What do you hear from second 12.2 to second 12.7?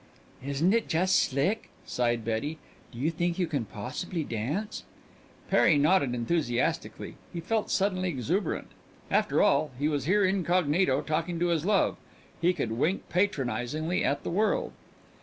he